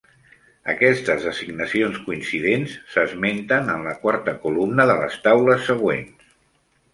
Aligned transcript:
Aquestes 0.71 1.25
designacions 1.27 1.99
coincidents 2.07 2.73
s'esmenten 2.95 3.69
en 3.75 3.85
la 3.89 3.93
quarta 4.07 4.35
columna 4.47 4.89
de 4.93 4.97
les 5.03 5.21
taules 5.29 5.69
següents. 5.69 6.27